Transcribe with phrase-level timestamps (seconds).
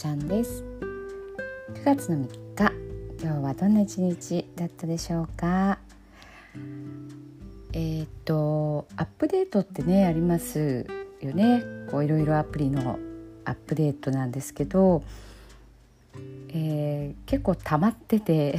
[0.00, 0.64] ちゃんです。
[1.74, 2.72] 9月の3日
[3.22, 5.78] 今日はどんな一日だったでしょうか？
[7.74, 10.86] えっ、とアップデートってねあります
[11.20, 11.62] よね。
[11.90, 12.98] こういろいろアプリの
[13.44, 15.02] アップデートなんですけど、
[16.48, 18.58] えー、結構溜まってて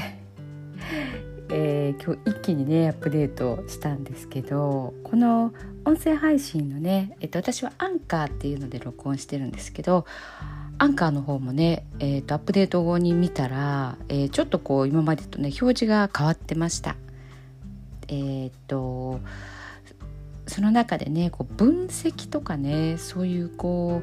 [1.49, 10.05] えー、今日一気にねアップデートしたんですけどこの音声配信のね、えっと、私はアンカーっていうので録音してるんですけど
[10.81, 16.95] アンカーの方もね、えーと、アップデート後に見たら、えー、ちょっとこう今までとね表示が変わってました。
[18.07, 19.19] えっ、ー、と
[20.47, 24.01] その中でねこう分析とかねそういうこ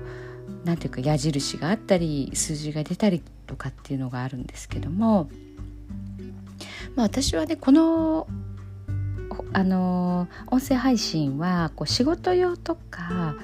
[0.63, 5.29] うなんていうか矢印があったり数字が出たりとかっていうのがあるんですけども、
[6.95, 8.29] まあ、私はねこの
[9.53, 13.35] あの音声配信はこう仕事用とか、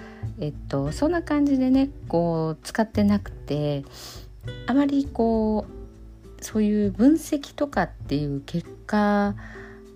[0.45, 3.83] えっと、そんな感じでねこう使ってなくて
[4.67, 9.35] あまりこうそういう分析とかっていう結果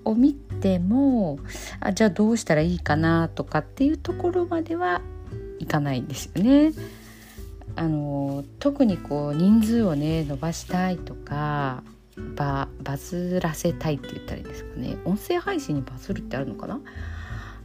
[0.07, 1.39] を見ても
[1.81, 5.03] あじゃあどうしたらいいかなとかっていうところまでは
[5.59, 6.73] いかないんですよね。
[7.77, 11.83] あの特にこう人数をね伸ばしたいとか
[12.37, 16.81] ババズらせたいって言ったらいいんですかね音声配信にバズるってあるのかな？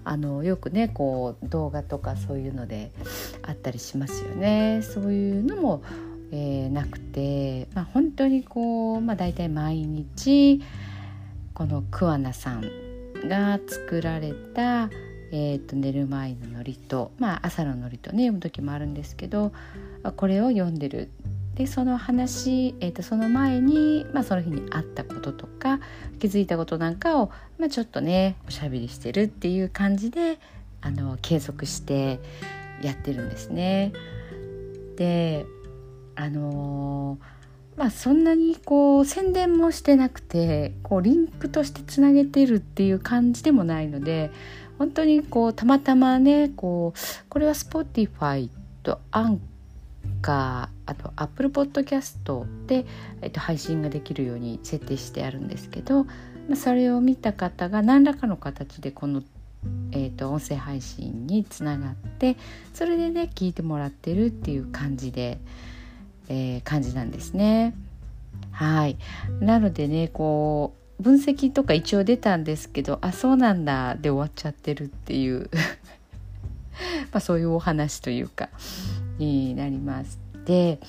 [0.05, 2.91] あのよくねこう動画とかそういうので
[3.41, 4.81] あったりしますよね。
[4.81, 5.83] そういうのも、
[6.31, 10.61] えー、なくて、まあ、本当にこう、まあ、大体毎日
[11.53, 12.63] この桑名さん
[13.27, 14.89] が作られた、
[15.31, 19.53] えーと、寝る前の祝詞と、まあ、朝の祝詞とね読む時もあるんですけど
[20.15, 21.09] これを読んでる
[21.55, 25.79] でその話、えーと、その前に、まあ、その日にあったこととか
[26.19, 30.39] 気づいたことなんかを、まあ、ちょっとねおしゃべりしてるっていう感じで
[30.81, 32.19] あの継続して
[32.81, 33.93] やってるんですね。
[34.97, 35.45] で
[36.15, 44.31] あのー、まあそんなにこう宣伝もしてなくてこうリンクとしてつなげてるっていう感じでもないので
[44.77, 46.99] 本当にこうたまたまねこう
[47.29, 48.49] これは Spotify
[48.83, 49.41] とアン
[50.23, 52.85] カーあと Apple Podcast で、
[53.21, 56.11] えっと、配信ができるように設定してあるんですけど、ま
[56.53, 59.21] あ、それを見た方が何らかの形でこの、
[59.91, 62.37] えっと、音声配信につながって
[62.73, 65.39] それでね聞いてもらってるっていう感じで、
[66.29, 67.75] えー、感じなんですね。
[68.51, 68.97] はい。
[69.41, 75.49] なのでねこう分析とか一応出たんですけどあそうなんだで終わっちゃってるっていう。
[77.11, 78.49] まあそういうお話というか。
[79.23, 80.19] になります。
[80.45, 80.79] で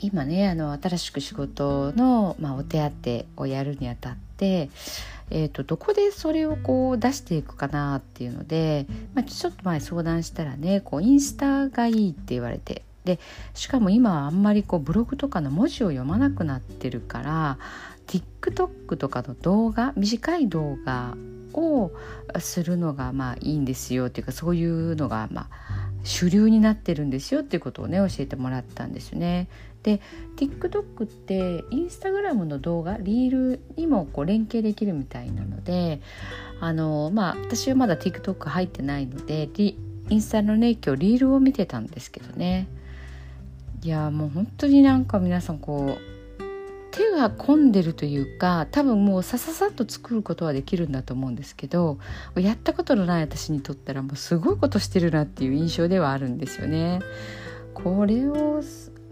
[0.00, 2.88] 今ねあの新しく仕事の、まあ、お手
[3.36, 4.70] 当をやるにあたって、
[5.30, 13.18] えーと、どこでそれをこう出していくかなっていうので、まあ、ちょっと前相談したらねこうインスタがいいって言われてで
[13.54, 17.58] しかも今はあんまりこうブログとかの文字を読まなくなってるから
[18.06, 21.16] TikTok とかの動画短い動画
[21.54, 21.90] を
[22.38, 25.77] するのがまあいいんですよっていうかそういうのがまあ
[26.08, 29.46] 主流になってるんですよっていうことをね教えてもらったんですね。
[29.82, 30.00] で
[30.36, 36.00] TikTok ってインスタグラムの動画リールにもこう連携できるみたいなので
[36.60, 39.76] あのまあ私はまだ TikTok 入ってないのでイ
[40.10, 42.68] ンスタのね今日リールを見てたんですけどね
[43.82, 46.17] いやもう本当になんか皆さんこう
[46.90, 51.98] 手が込んでるというか多分もうさささっと作ることはできるんだと思うんですけど
[52.36, 57.00] やったことのない私にとったらもうすごいことしてるなっていう印象ではあるんですよね。
[57.74, 58.62] これを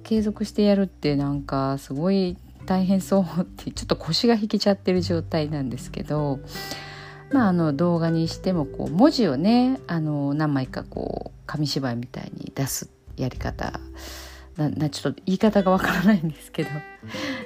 [0.03, 6.41] 継続してやるってなんかすごい大変そうってちょっと腰が引けちゃってる状態なんですけど
[7.33, 13.81] まああの動画にしてもこう文字をねあの何枚かこう紙芝居みたいに出すやり方
[14.57, 16.71] ななちょっと言い方がわからないんですけど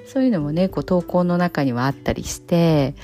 [0.07, 2.95] そういうのもねこう投稿の中にはあったりして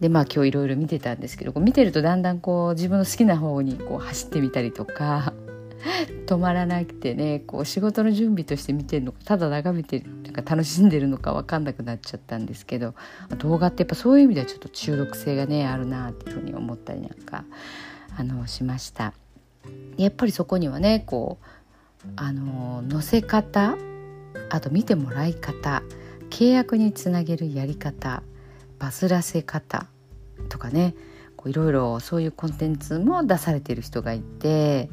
[0.00, 5.34] でまあ今日いろいろ見てたんですけどこう見てるとだんだんこう自分の好きな方にこう走ってみたりとか
[6.26, 12.94] 止まらなくてねこう仕事の準備として見てるのかただ眺めてなんか楽しんでるのか分かんなくなっちゃったんですけど
[13.38, 17.44] 動画ってやっぱそういう意味ではちょっと中毒性がねあるなっていうふうに思ったりなんか
[18.16, 19.12] あのしました。
[19.98, 21.44] やっぱりそこにはねこう
[22.16, 23.76] あの載せ方
[24.48, 25.82] あと見てもらい方
[26.30, 28.22] 契約につなげるやり方
[28.78, 29.86] バズらせ方
[30.48, 30.94] とかね
[31.46, 34.90] いろいろそういうコンテンツも出されてる人がいて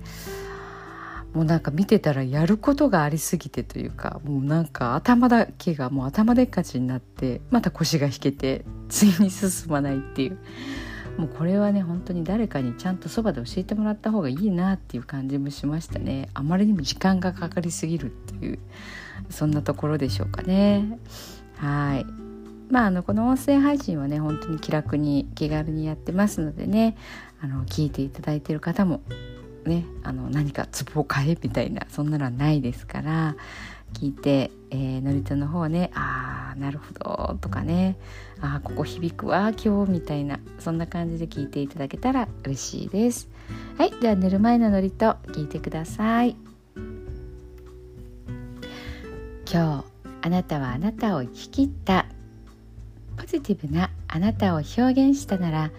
[1.34, 10.38] もうなんか見てたらやることがありすぎてというかもうなんか頭だけがもう頭でっかちになってまた腰が引けて次に進まないっていう。
[11.18, 16.30] もうこれはね本当に誰かにちゃんとそばで教えてもらった方がいいなっていう感じもしましたね。
[16.34, 18.60] あまりにも時間がかかりすぎるっていう
[19.30, 21.00] そんなところでしょうかね。
[21.58, 22.06] はい。
[22.70, 26.96] まああのこの音声配信はね本当に気楽に気軽にやってますのでね。
[27.40, 29.02] あの聞いていただいている方も
[29.68, 33.36] ねあの何かツボを変えみたいなそんなのはないですから
[33.94, 37.98] 聞いて、えー、祝詞の方ねああなるほどとかね
[38.42, 43.30] ああここ響くわ今日みたいなそんな感じで聞いていただけたら嬉しいです。
[43.78, 44.96] はいでは寝る前の祝詞
[45.32, 46.36] 聞いてください。
[49.50, 49.86] 今日
[50.22, 52.06] あなたはあなたを生き切った。
[53.16, 55.72] ポジティブなあなたを表現したなら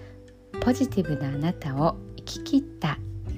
[0.61, 2.99] ポジティブなあなたを生き切った。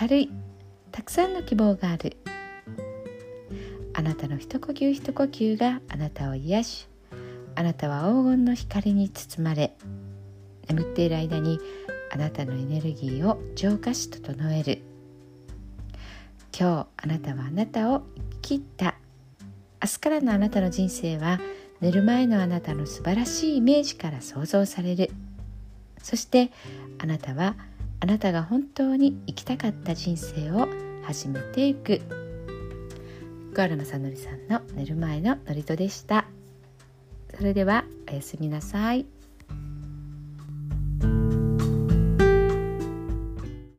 [0.00, 0.30] 明るい
[0.92, 2.16] たくさんの希望がある。
[3.92, 6.88] あなたの一呼吸一呼吸があなたを癒し
[7.54, 9.76] あなたは黄金の光に包まれ
[10.68, 11.58] 眠っている間に
[12.12, 14.82] あなたのエネルギーを浄化し整える。
[16.58, 18.94] 今日あなたはあなたを生き切った。
[19.82, 21.40] 明日からのあなたの人生は
[21.80, 25.10] 寝る前のあなたの素晴らしいイメージから想像される。
[26.02, 26.50] そして
[26.98, 27.56] あなたは
[28.00, 30.68] あなたが本当に生きたかった人生を
[31.02, 32.00] 始めていく
[33.52, 36.24] 桑原正則さんの寝る前の祝詞でした
[37.36, 39.19] それではおやすみなさい。